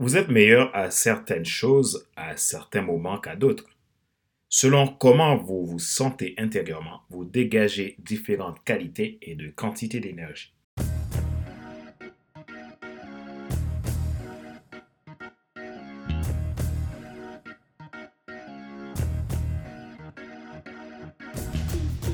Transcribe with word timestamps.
Vous 0.00 0.16
êtes 0.16 0.28
meilleur 0.28 0.70
à 0.76 0.92
certaines 0.92 1.44
choses 1.44 2.06
à 2.14 2.36
certains 2.36 2.82
moments 2.82 3.18
qu'à 3.18 3.34
d'autres. 3.34 3.64
Selon 4.48 4.86
comment 4.86 5.36
vous 5.36 5.66
vous 5.66 5.80
sentez 5.80 6.36
intérieurement, 6.38 7.00
vous 7.10 7.24
dégagez 7.24 7.96
différentes 7.98 8.62
qualités 8.62 9.18
et 9.22 9.34
de 9.34 9.48
quantités 9.48 9.98
d'énergie. 9.98 10.54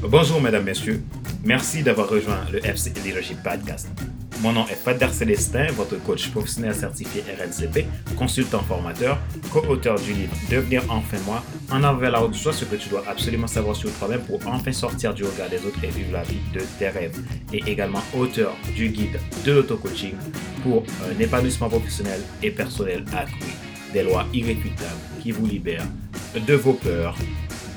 Bonjour 0.01 0.41
mesdames, 0.41 0.65
messieurs. 0.65 1.03
Merci 1.45 1.83
d'avoir 1.83 2.09
rejoint 2.09 2.49
le 2.51 2.65
FC 2.65 2.95
Leadership 3.05 3.43
Podcast. 3.43 3.89
Mon 4.45 4.53
nom 4.53 4.67
est 4.69 4.75
Fader 4.75 5.09
Célestin, 5.11 5.69
votre 5.73 5.97
coach 6.03 6.29
professionnel 6.29 6.75
certifié 6.75 7.23
RNCP, 7.23 7.87
consultant 8.15 8.63
formateur, 8.63 9.19
co-auteur 9.51 9.99
du 9.99 10.13
livre 10.13 10.35
Devenir 10.51 10.83
enfin 10.91 11.17
moi, 11.25 11.43
en 11.71 11.83
avant 11.83 11.97
vers 11.97 12.11
la 12.11 12.31
joie, 12.31 12.53
ce 12.53 12.67
que 12.67 12.77
tu 12.77 12.91
dois 12.91 13.03
absolument 13.09 13.47
savoir 13.47 13.75
sur 13.75 13.91
toi-même 13.95 14.21
pour 14.21 14.47
enfin 14.47 14.71
sortir 14.71 15.15
du 15.15 15.25
regard 15.25 15.49
des 15.49 15.65
autres 15.65 15.83
et 15.83 15.89
vivre 15.89 16.13
la 16.13 16.25
vie 16.25 16.43
de 16.53 16.61
tes 16.79 16.91
rêves. 16.91 17.19
Et 17.55 17.63
également 17.67 18.03
auteur 18.15 18.55
du 18.77 18.91
guide 18.91 19.19
de 19.47 19.53
l'auto-coaching 19.53 20.13
pour 20.63 20.85
un 21.11 21.19
épanouissement 21.19 21.71
professionnel 21.71 22.21
et 22.43 22.51
personnel 22.51 23.03
accru. 23.17 23.49
Des 23.95 24.03
lois 24.03 24.27
irréfutables 24.35 25.01
qui 25.23 25.31
vous 25.31 25.47
libèrent 25.47 25.89
de 26.47 26.53
vos 26.53 26.75
peurs, 26.75 27.17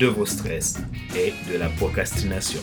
de 0.02 0.08
vos 0.08 0.26
stress 0.26 0.80
et 1.16 1.34
de 1.50 1.58
la 1.58 1.70
procrastination. 1.70 2.60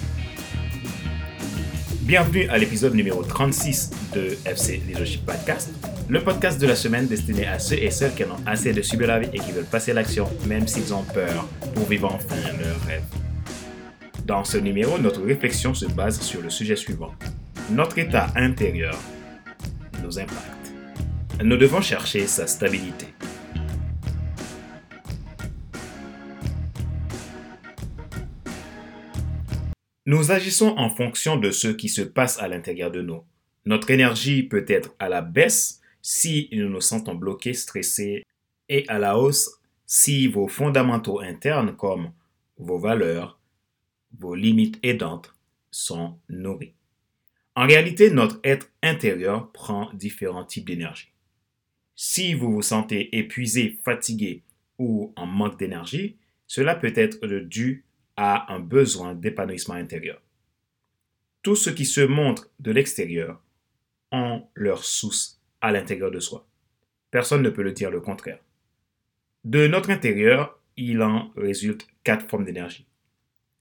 Bienvenue 2.07 2.47
à 2.51 2.59
l'épisode 2.59 2.95
numéro 2.95 3.23
36 3.23 3.91
de 4.15 4.37
FC 4.45 4.83
Leadership 4.87 5.25
Podcast, 5.25 5.73
le 6.07 6.23
podcast 6.23 6.61
de 6.61 6.67
la 6.67 6.77
semaine 6.77 7.07
destiné 7.07 7.47
à 7.47 7.59
ceux 7.59 7.77
et 7.77 7.91
celles 7.91 8.15
qui 8.15 8.25
en 8.25 8.33
ont 8.33 8.41
assez 8.45 8.75
de 8.75 8.83
subir 8.83 9.07
la 9.07 9.21
vie 9.21 9.31
et 9.33 9.39
qui 9.39 9.53
veulent 9.53 9.65
passer 9.65 9.93
à 9.93 9.95
l'action 9.95 10.29
même 10.47 10.69
s'ils 10.69 10.93
ont 10.93 11.03
peur 11.03 11.49
pour 11.75 11.87
vivre 11.87 12.13
enfin 12.13 12.37
leur 12.61 12.79
rêve. 12.87 13.05
Dans 14.27 14.45
ce 14.45 14.59
numéro, 14.59 14.99
notre 14.99 15.23
réflexion 15.23 15.73
se 15.73 15.87
base 15.87 16.21
sur 16.21 16.43
le 16.43 16.51
sujet 16.51 16.77
suivant. 16.77 17.15
Notre 17.71 17.99
état 17.99 18.27
intérieur 18.37 18.99
nous 20.03 20.19
impacte. 20.19 20.75
Nous 21.43 21.57
devons 21.57 21.81
chercher 21.81 22.27
sa 22.27 22.47
stabilité. 22.47 23.07
Nous 30.07 30.31
agissons 30.31 30.75
en 30.77 30.91
fonction 30.91 31.39
de 31.39 31.51
ce 31.51 31.69
qui 31.69 31.89
se 31.89 32.03
passe 32.03 32.39
à 32.39 32.47
l'intérieur 32.47 32.91
de 32.91 33.01
nous. 33.01 33.23
Notre 33.65 33.91
énergie 33.91 34.43
peut 34.43 34.67
être 34.69 34.95
à 34.99 35.09
la 35.09 35.23
baisse 35.23 35.81
si 36.03 36.51
nous 36.53 36.69
nous 36.69 36.83
sentons 36.83 37.15
bloqués, 37.15 37.55
stressés, 37.55 38.23
et 38.69 38.85
à 38.89 38.99
la 38.99 39.19
hausse 39.19 39.61
si 39.87 40.29
vos 40.29 40.47
fondamentaux 40.47 41.21
internes 41.21 41.75
comme 41.75 42.13
vos 42.59 42.79
valeurs, 42.79 43.41
vos 44.19 44.35
limites 44.35 44.79
aidantes 44.83 45.35
sont 45.71 46.19
nourris. 46.29 46.75
En 47.57 47.67
réalité, 47.67 48.11
notre 48.11 48.41
être 48.45 48.69
intérieur 48.83 49.51
prend 49.53 49.91
différents 49.95 50.45
types 50.45 50.67
d'énergie. 50.67 51.13
Si 51.97 52.35
vous 52.35 52.53
vous 52.53 52.63
sentez 52.63 53.17
épuisé, 53.17 53.79
fatigué 53.85 54.43
ou 54.79 55.13
en 55.17 55.27
manque 55.27 55.59
d'énergie, 55.59 56.17
cela 56.47 56.75
peut 56.75 56.93
être 56.95 57.27
dû 57.27 57.85
a 58.17 58.53
un 58.53 58.61
besoin 58.61 59.15
d'épanouissement 59.15 59.75
intérieur. 59.75 60.21
Tout 61.43 61.57
ce 61.57 61.71
qui 61.71 61.85
se 61.85 62.01
montre 62.01 62.51
de 62.61 62.71
l'extérieur 62.71 63.43
ont 64.13 64.45
leur 64.55 64.85
source 64.85 65.41
à 65.61 65.73
l'intérieur 65.73 66.11
de 66.11 66.21
soi. 66.21 66.47
Personne 67.11 67.43
ne 67.43 67.51
peut 67.51 67.63
le 67.63 67.73
dire 67.73 67.91
le 67.91 68.01
contraire. 68.01 68.39
De 69.45 69.67
notre 69.67 69.91
intérieur, 69.91 70.59
il 70.77 71.03
en 71.03 71.31
résulte 71.37 71.87
quatre 72.03 72.27
formes 72.29 72.45
d'énergie. 72.45 72.87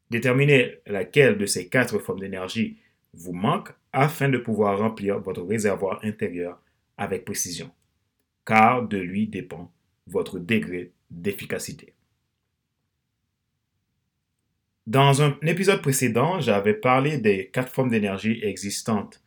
Déterminez 0.09 0.79
laquelle 0.85 1.37
de 1.37 1.45
ces 1.45 1.67
quatre 1.67 1.99
formes 1.99 2.19
d'énergie 2.19 2.77
vous 3.13 3.33
manque 3.33 3.69
afin 3.91 4.29
de 4.29 4.37
pouvoir 4.37 4.79
remplir 4.79 5.19
votre 5.19 5.43
réservoir 5.43 5.99
intérieur 6.03 6.61
avec 6.97 7.25
précision, 7.25 7.71
car 8.45 8.87
de 8.87 8.97
lui 8.97 9.27
dépend 9.27 9.71
votre 10.07 10.39
degré 10.39 10.91
d'efficacité. 11.09 11.93
Dans 14.85 15.21
un 15.21 15.37
épisode 15.43 15.81
précédent, 15.81 16.41
j'avais 16.41 16.73
parlé 16.73 17.17
des 17.17 17.47
quatre 17.47 17.71
formes 17.71 17.89
d'énergie 17.89 18.39
existantes 18.43 19.23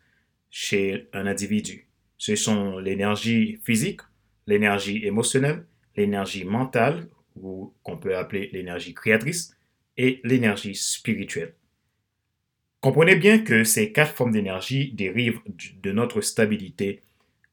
chez 0.50 1.08
un 1.14 1.26
individu. 1.26 1.88
Ce 2.18 2.36
sont 2.36 2.78
l'énergie 2.78 3.58
physique, 3.64 4.02
l'énergie 4.46 5.06
émotionnelle, 5.06 5.64
l'énergie 5.96 6.44
mentale, 6.44 7.08
ou 7.36 7.72
qu'on 7.82 7.96
peut 7.96 8.16
appeler 8.16 8.50
l'énergie 8.52 8.92
créatrice, 8.92 9.56
et 9.96 10.20
l'énergie 10.24 10.74
spirituelle. 10.74 11.54
Comprenez 12.82 13.16
bien 13.16 13.38
que 13.38 13.64
ces 13.64 13.92
quatre 13.92 14.14
formes 14.14 14.32
d'énergie 14.32 14.92
dérivent 14.92 15.40
de 15.82 15.90
notre 15.90 16.20
stabilité 16.20 17.00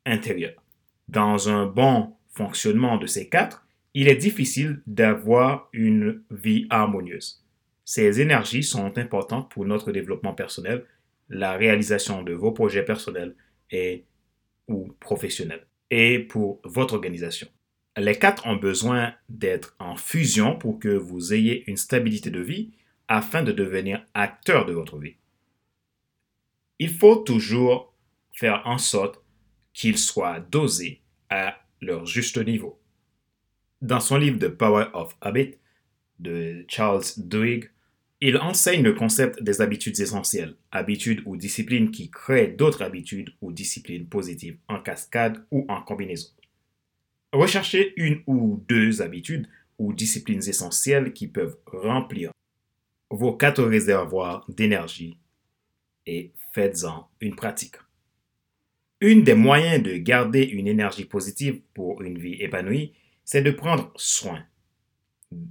intérieure. 0.05 0.61
Dans 1.07 1.47
un 1.47 1.65
bon 1.65 2.13
fonctionnement 2.27 2.97
de 2.97 3.07
ces 3.07 3.29
quatre, 3.29 3.65
il 3.93 4.09
est 4.09 4.15
difficile 4.15 4.81
d'avoir 4.87 5.69
une 5.71 6.21
vie 6.31 6.67
harmonieuse. 6.69 7.42
Ces 7.85 8.21
énergies 8.21 8.63
sont 8.63 8.97
importantes 8.97 9.51
pour 9.51 9.65
notre 9.65 9.91
développement 9.91 10.33
personnel, 10.33 10.85
la 11.29 11.53
réalisation 11.53 12.23
de 12.23 12.33
vos 12.33 12.51
projets 12.51 12.83
personnels 12.83 13.35
et 13.71 14.05
ou 14.67 14.93
professionnels 14.99 15.67
et 15.91 16.19
pour 16.19 16.61
votre 16.63 16.95
organisation. 16.95 17.47
Les 17.97 18.17
quatre 18.17 18.47
ont 18.47 18.55
besoin 18.55 19.13
d'être 19.29 19.75
en 19.79 19.95
fusion 19.95 20.57
pour 20.57 20.79
que 20.79 20.87
vous 20.87 21.33
ayez 21.33 21.69
une 21.69 21.77
stabilité 21.77 22.31
de 22.31 22.39
vie 22.39 22.71
afin 23.07 23.43
de 23.43 23.51
devenir 23.51 24.03
acteur 24.13 24.65
de 24.65 24.73
votre 24.73 24.97
vie. 24.97 25.17
Il 26.79 26.89
faut 26.89 27.17
toujours 27.17 27.93
faire 28.31 28.63
en 28.65 28.77
sorte 28.77 29.21
qu'ils 29.73 29.97
soient 29.97 30.39
dosés 30.39 31.01
à 31.29 31.59
leur 31.81 32.05
juste 32.05 32.37
niveau. 32.37 32.79
Dans 33.81 33.99
son 33.99 34.17
livre 34.17 34.39
The 34.39 34.49
Power 34.49 34.85
of 34.93 35.15
Habit 35.21 35.55
de 36.19 36.65
Charles 36.67 37.03
Duhigg, 37.17 37.69
il 38.25 38.37
enseigne 38.37 38.83
le 38.83 38.93
concept 38.93 39.43
des 39.43 39.59
habitudes 39.59 39.99
essentielles, 39.99 40.55
habitudes 40.71 41.21
ou 41.25 41.35
disciplines 41.35 41.91
qui 41.91 42.09
créent 42.09 42.47
d'autres 42.47 42.81
habitudes 42.81 43.31
ou 43.41 43.51
disciplines 43.51 44.07
positives 44.07 44.57
en 44.69 44.81
cascade 44.81 45.45
ou 45.51 45.65
en 45.67 45.81
combinaison. 45.81 46.29
Recherchez 47.33 47.91
une 47.97 48.23
ou 48.25 48.63
deux 48.69 49.01
habitudes 49.01 49.49
ou 49.77 49.91
disciplines 49.91 50.47
essentielles 50.47 51.11
qui 51.11 51.27
peuvent 51.27 51.57
remplir 51.65 52.31
vos 53.09 53.33
quatre 53.33 53.61
réservoirs 53.61 54.45
d'énergie 54.47 55.17
et 56.05 56.31
faites-en 56.53 57.09
une 57.19 57.35
pratique. 57.35 57.75
Une 59.01 59.25
des 59.25 59.35
moyens 59.35 59.83
de 59.83 59.97
garder 59.97 60.43
une 60.43 60.69
énergie 60.69 61.03
positive 61.03 61.59
pour 61.73 62.01
une 62.01 62.17
vie 62.17 62.41
épanouie, 62.41 62.93
c'est 63.25 63.41
de 63.41 63.51
prendre 63.51 63.91
soin 63.97 64.45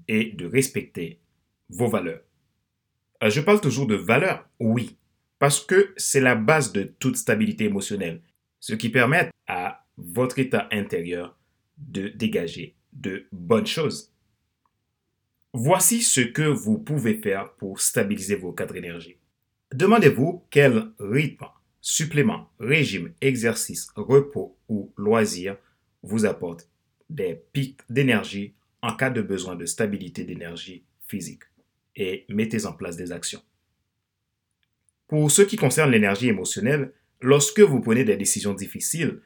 et 0.09 0.32
de 0.32 0.47
respecter 0.47 1.21
vos 1.69 1.88
valeurs. 1.88 2.22
Euh, 3.22 3.31
je 3.31 3.41
parle 3.41 3.60
toujours 3.60 3.87
de 3.87 3.94
valeur, 3.94 4.49
oui, 4.59 4.97
parce 5.38 5.60
que 5.60 5.93
c'est 5.97 6.21
la 6.21 6.34
base 6.34 6.72
de 6.72 6.83
toute 6.83 7.16
stabilité 7.16 7.65
émotionnelle, 7.65 8.21
ce 8.60 8.75
qui 8.75 8.88
permet 8.88 9.31
à 9.47 9.84
votre 9.97 10.38
état 10.38 10.69
intérieur 10.72 11.38
de 11.78 12.09
dégager 12.09 12.75
de 12.93 13.27
bonnes 13.32 13.66
choses. 13.66 14.12
Voici 15.53 16.03
ce 16.03 16.21
que 16.21 16.43
vous 16.43 16.78
pouvez 16.78 17.15
faire 17.15 17.53
pour 17.55 17.81
stabiliser 17.81 18.37
vos 18.37 18.53
quatre 18.53 18.77
énergies. 18.77 19.19
Demandez-vous 19.72 20.44
quel 20.50 20.91
rythme, 20.99 21.47
supplément, 21.81 22.50
régime, 22.59 23.12
exercice, 23.21 23.88
repos 23.97 24.56
ou 24.69 24.93
loisir 24.97 25.56
vous 26.03 26.25
apporte 26.25 26.69
des 27.11 27.41
pics 27.52 27.81
d'énergie 27.91 28.55
en 28.81 28.94
cas 28.96 29.11
de 29.11 29.23
besoin 29.23 29.55
de 29.55 29.67
stabilité 29.67 30.25
d'énergie 30.25 30.85
physique 31.06 31.44
et 31.97 32.25
mettez 32.29 32.67
en 32.67 32.73
place 32.73 32.97
des 32.97 33.12
actions. 33.12 33.43
Pour 35.09 35.31
ce 35.31 35.43
qui 35.43 35.56
concerne 35.56 35.91
l'énergie 35.91 36.29
émotionnelle, 36.29 36.93
lorsque 37.21 37.61
vous 37.61 37.81
prenez 37.81 38.05
des 38.05 38.17
décisions 38.17 38.55
difficiles, 38.55 39.21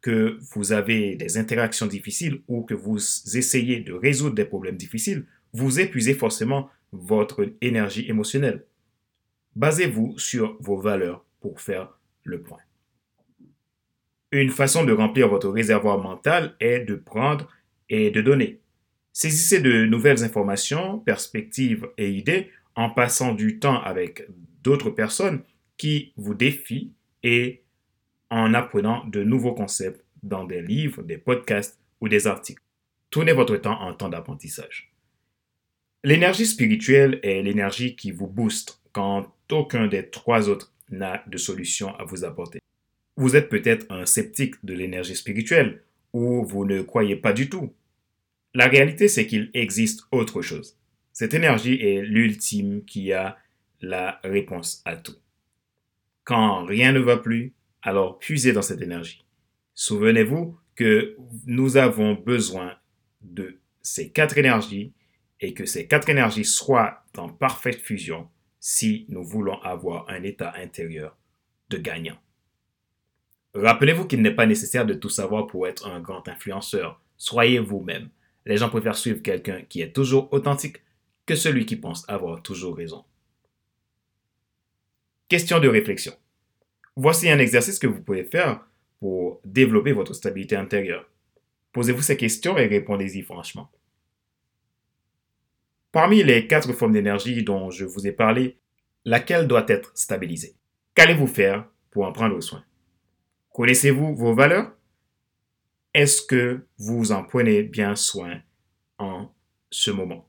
que 0.00 0.38
vous 0.54 0.72
avez 0.72 1.16
des 1.16 1.36
interactions 1.36 1.86
difficiles 1.86 2.42
ou 2.48 2.62
que 2.62 2.74
vous 2.74 2.98
essayez 3.36 3.80
de 3.80 3.92
résoudre 3.92 4.34
des 4.34 4.44
problèmes 4.44 4.76
difficiles, 4.76 5.26
vous 5.52 5.80
épuisez 5.80 6.14
forcément 6.14 6.70
votre 6.92 7.52
énergie 7.60 8.08
émotionnelle. 8.08 8.64
Basez-vous 9.56 10.18
sur 10.18 10.56
vos 10.60 10.78
valeurs 10.78 11.24
pour 11.40 11.60
faire 11.60 11.98
le 12.24 12.40
point. 12.40 12.60
Une 14.32 14.50
façon 14.50 14.84
de 14.84 14.92
remplir 14.92 15.28
votre 15.28 15.48
réservoir 15.48 15.98
mental 15.98 16.54
est 16.60 16.80
de 16.80 16.94
prendre 16.94 17.48
et 17.88 18.10
de 18.10 18.22
donner. 18.22 18.60
Saisissez 19.22 19.60
de 19.60 19.84
nouvelles 19.84 20.24
informations, 20.24 20.98
perspectives 20.98 21.86
et 21.98 22.10
idées 22.10 22.48
en 22.74 22.88
passant 22.88 23.34
du 23.34 23.58
temps 23.58 23.78
avec 23.82 24.26
d'autres 24.62 24.88
personnes 24.88 25.42
qui 25.76 26.14
vous 26.16 26.32
défient 26.32 26.94
et 27.22 27.60
en 28.30 28.54
apprenant 28.54 29.04
de 29.04 29.22
nouveaux 29.22 29.52
concepts 29.52 30.02
dans 30.22 30.44
des 30.44 30.62
livres, 30.62 31.02
des 31.02 31.18
podcasts 31.18 31.78
ou 32.00 32.08
des 32.08 32.26
articles. 32.26 32.62
Tournez 33.10 33.34
votre 33.34 33.58
temps 33.58 33.78
en 33.82 33.92
temps 33.92 34.08
d'apprentissage. 34.08 34.90
L'énergie 36.02 36.46
spirituelle 36.46 37.20
est 37.22 37.42
l'énergie 37.42 37.96
qui 37.96 38.12
vous 38.12 38.26
booste 38.26 38.80
quand 38.92 39.30
aucun 39.52 39.86
des 39.86 40.08
trois 40.08 40.48
autres 40.48 40.72
n'a 40.88 41.22
de 41.26 41.36
solution 41.36 41.94
à 41.96 42.04
vous 42.04 42.24
apporter. 42.24 42.60
Vous 43.18 43.36
êtes 43.36 43.50
peut-être 43.50 43.84
un 43.90 44.06
sceptique 44.06 44.54
de 44.64 44.72
l'énergie 44.72 45.14
spirituelle 45.14 45.82
ou 46.14 46.42
vous 46.42 46.64
ne 46.64 46.80
croyez 46.80 47.16
pas 47.16 47.34
du 47.34 47.50
tout. 47.50 47.74
La 48.54 48.66
réalité, 48.66 49.08
c'est 49.08 49.26
qu'il 49.26 49.50
existe 49.54 50.06
autre 50.10 50.42
chose. 50.42 50.76
Cette 51.12 51.34
énergie 51.34 51.74
est 51.74 52.02
l'ultime 52.02 52.84
qui 52.84 53.12
a 53.12 53.38
la 53.80 54.20
réponse 54.24 54.82
à 54.84 54.96
tout. 54.96 55.16
Quand 56.24 56.64
rien 56.64 56.92
ne 56.92 57.00
va 57.00 57.16
plus, 57.16 57.54
alors 57.82 58.18
puisez 58.18 58.52
dans 58.52 58.62
cette 58.62 58.82
énergie. 58.82 59.24
Souvenez-vous 59.74 60.58
que 60.74 61.16
nous 61.46 61.76
avons 61.76 62.14
besoin 62.14 62.76
de 63.22 63.58
ces 63.82 64.10
quatre 64.10 64.38
énergies 64.38 64.92
et 65.40 65.54
que 65.54 65.64
ces 65.64 65.86
quatre 65.86 66.08
énergies 66.08 66.44
soient 66.44 67.04
en 67.16 67.28
parfaite 67.28 67.80
fusion 67.80 68.28
si 68.58 69.06
nous 69.08 69.24
voulons 69.24 69.60
avoir 69.62 70.08
un 70.08 70.22
état 70.22 70.52
intérieur 70.56 71.16
de 71.70 71.78
gagnant. 71.78 72.18
Rappelez-vous 73.54 74.06
qu'il 74.06 74.22
n'est 74.22 74.34
pas 74.34 74.46
nécessaire 74.46 74.86
de 74.86 74.94
tout 74.94 75.08
savoir 75.08 75.46
pour 75.46 75.66
être 75.66 75.88
un 75.88 76.00
grand 76.00 76.28
influenceur. 76.28 77.00
Soyez 77.16 77.58
vous-même. 77.58 78.10
Les 78.50 78.56
gens 78.56 78.68
préfèrent 78.68 78.96
suivre 78.96 79.22
quelqu'un 79.22 79.62
qui 79.62 79.80
est 79.80 79.92
toujours 79.92 80.28
authentique 80.32 80.78
que 81.24 81.36
celui 81.36 81.66
qui 81.66 81.76
pense 81.76 82.04
avoir 82.08 82.42
toujours 82.42 82.76
raison. 82.76 83.04
Question 85.28 85.60
de 85.60 85.68
réflexion. 85.68 86.12
Voici 86.96 87.30
un 87.30 87.38
exercice 87.38 87.78
que 87.78 87.86
vous 87.86 88.02
pouvez 88.02 88.24
faire 88.24 88.66
pour 88.98 89.40
développer 89.44 89.92
votre 89.92 90.14
stabilité 90.14 90.56
intérieure. 90.56 91.08
Posez-vous 91.70 92.02
ces 92.02 92.16
questions 92.16 92.58
et 92.58 92.66
répondez-y 92.66 93.22
franchement. 93.22 93.70
Parmi 95.92 96.24
les 96.24 96.48
quatre 96.48 96.72
formes 96.72 96.90
d'énergie 96.90 97.44
dont 97.44 97.70
je 97.70 97.84
vous 97.84 98.08
ai 98.08 98.12
parlé, 98.12 98.58
laquelle 99.04 99.46
doit 99.46 99.66
être 99.68 99.92
stabilisée? 99.96 100.56
Qu'allez-vous 100.96 101.28
faire 101.28 101.68
pour 101.92 102.04
en 102.04 102.10
prendre 102.10 102.40
soin? 102.40 102.64
Connaissez-vous 103.52 104.16
vos 104.16 104.34
valeurs? 104.34 104.72
Est-ce 105.92 106.22
que 106.22 106.66
vous 106.78 107.10
en 107.10 107.24
prenez 107.24 107.64
bien 107.64 107.96
soin 107.96 108.40
en 108.98 109.28
ce 109.70 109.90
moment? 109.90 110.24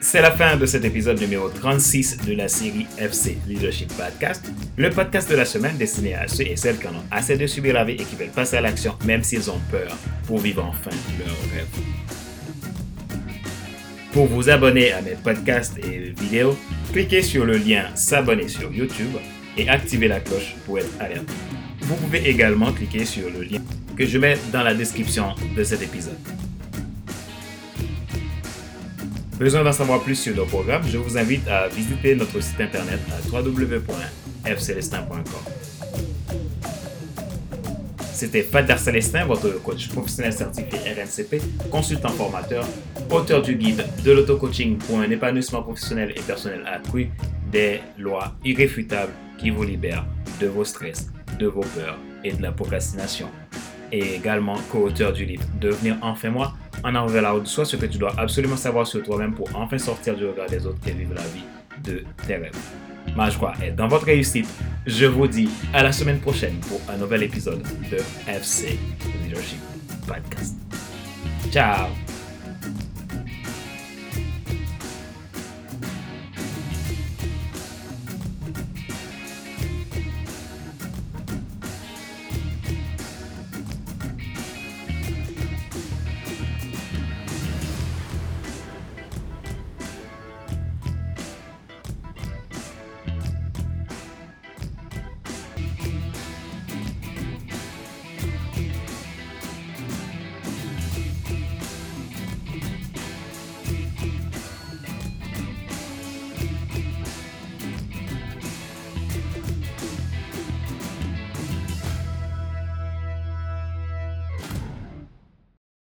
C'est 0.00 0.22
la 0.22 0.30
fin 0.30 0.56
de 0.56 0.64
cet 0.64 0.86
épisode 0.86 1.20
numéro 1.20 1.50
36 1.50 2.24
de 2.24 2.32
la 2.32 2.48
série 2.48 2.86
FC 2.96 3.36
Leadership 3.46 3.92
Podcast, 3.94 4.50
le 4.78 4.88
podcast 4.88 5.28
de 5.28 5.36
la 5.36 5.44
semaine 5.44 5.76
destiné 5.76 6.14
à 6.14 6.26
ceux 6.28 6.46
et 6.46 6.56
celles 6.56 6.78
qui 6.78 6.88
en 6.88 6.94
ont 6.94 7.04
assez 7.10 7.36
de 7.36 7.46
subir 7.46 7.74
la 7.74 7.84
vie 7.84 7.92
et 7.92 8.04
qui 8.04 8.16
veulent 8.16 8.30
passer 8.30 8.56
à 8.56 8.62
l'action 8.62 8.96
même 9.04 9.22
s'ils 9.22 9.50
ont 9.50 9.60
peur 9.70 9.94
pour 10.26 10.38
vivre 10.38 10.64
enfin 10.64 10.96
leur 11.18 11.36
rêve. 11.52 11.97
Pour 14.18 14.26
vous 14.26 14.50
abonner 14.50 14.90
à 14.90 15.00
mes 15.00 15.14
podcasts 15.14 15.78
et 15.78 16.12
vidéos, 16.20 16.58
cliquez 16.92 17.22
sur 17.22 17.44
le 17.44 17.56
lien 17.56 17.84
S'abonner 17.94 18.48
sur 18.48 18.72
YouTube 18.72 19.12
et 19.56 19.68
activez 19.68 20.08
la 20.08 20.18
cloche 20.18 20.56
pour 20.66 20.80
être 20.80 20.90
alerté. 20.98 21.32
Vous 21.82 21.94
pouvez 21.94 22.28
également 22.28 22.72
cliquer 22.72 23.04
sur 23.04 23.30
le 23.30 23.44
lien 23.44 23.60
que 23.96 24.04
je 24.04 24.18
mets 24.18 24.36
dans 24.52 24.64
la 24.64 24.74
description 24.74 25.36
de 25.56 25.62
cet 25.62 25.82
épisode. 25.82 26.18
Besoin 29.38 29.62
d'en 29.62 29.70
savoir 29.70 30.02
plus 30.02 30.16
sur 30.16 30.34
nos 30.34 30.46
programmes, 30.46 30.82
je 30.90 30.98
vous 30.98 31.16
invite 31.16 31.46
à 31.46 31.68
visiter 31.68 32.16
notre 32.16 32.40
site 32.40 32.60
internet 32.60 32.98
à 33.12 33.20
www.fcelestin.com. 33.30 35.67
C'était 38.18 38.42
Fadar 38.42 38.80
Célestin, 38.80 39.26
votre 39.26 39.62
coach 39.62 39.90
professionnel 39.90 40.32
certifié 40.32 40.76
RNCP, 40.92 41.40
consultant 41.70 42.08
formateur, 42.08 42.66
auteur 43.12 43.42
du 43.42 43.54
guide 43.54 43.84
de 44.04 44.10
l'auto-coaching 44.10 44.76
pour 44.76 44.98
un 44.98 45.08
épanouissement 45.08 45.62
professionnel 45.62 46.12
et 46.16 46.20
personnel 46.22 46.64
accru, 46.66 47.10
des 47.52 47.80
lois 47.96 48.34
irréfutables 48.44 49.12
qui 49.38 49.50
vous 49.50 49.62
libèrent 49.62 50.04
de 50.40 50.48
vos 50.48 50.64
stress, 50.64 51.12
de 51.38 51.46
vos 51.46 51.60
peurs 51.60 51.96
et 52.24 52.32
de 52.32 52.42
la 52.42 52.50
procrastination. 52.50 53.28
Et 53.92 54.16
également 54.16 54.56
co-auteur 54.72 55.12
du 55.12 55.24
livre 55.24 55.44
Devenir 55.60 55.96
enfin 56.02 56.30
moi 56.30 56.54
en 56.82 56.96
avant 56.96 57.06
vers 57.06 57.22
la 57.22 57.30
route 57.30 57.44
de 57.44 57.48
soi, 57.48 57.64
ce 57.64 57.76
que 57.76 57.86
tu 57.86 57.98
dois 57.98 58.14
absolument 58.18 58.56
savoir 58.56 58.84
sur 58.84 59.00
toi-même 59.00 59.32
pour 59.32 59.48
enfin 59.54 59.78
sortir 59.78 60.16
du 60.16 60.26
regard 60.26 60.48
des 60.48 60.66
autres 60.66 60.80
et 60.88 60.90
vivre 60.90 61.14
la 61.14 61.22
vie 61.22 61.44
de 61.84 62.02
tes 62.26 62.34
rêves. 62.34 62.87
Ma 63.16 63.30
joie 63.30 63.54
est 63.62 63.72
dans 63.72 63.88
votre 63.88 64.06
réussite. 64.06 64.48
Je 64.86 65.06
vous 65.06 65.26
dis 65.26 65.48
à 65.72 65.82
la 65.82 65.92
semaine 65.92 66.20
prochaine 66.20 66.56
pour 66.68 66.80
un 66.88 66.96
nouvel 66.96 67.22
épisode 67.22 67.62
de 67.90 67.98
FC 68.30 68.78
Leadership 69.24 69.60
Podcast. 70.06 70.56
Ciao 71.50 72.07